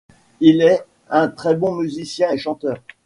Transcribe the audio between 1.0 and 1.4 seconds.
un